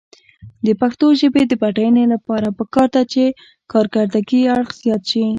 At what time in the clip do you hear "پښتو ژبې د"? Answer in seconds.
0.81-1.53